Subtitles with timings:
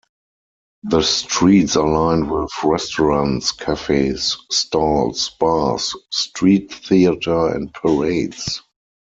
[0.81, 8.63] The streets are lined with restaurants, cafes, stalls, bars, street theater and parades.